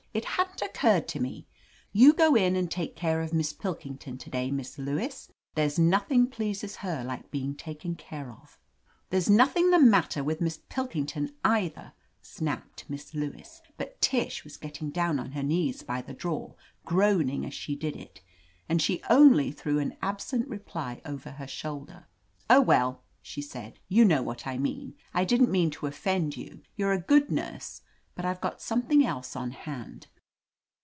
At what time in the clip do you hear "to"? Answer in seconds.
1.07-1.21, 4.17-4.29, 25.71-25.87